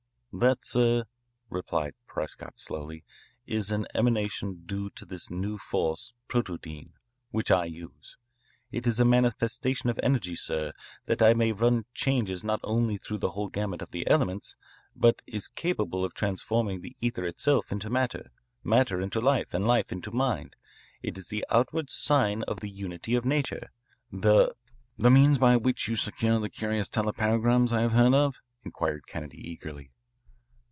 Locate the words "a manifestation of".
9.01-9.99